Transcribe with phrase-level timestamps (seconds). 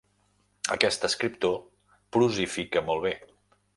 [0.75, 1.55] Aquest escriptor
[2.17, 3.17] prosifica molt bé.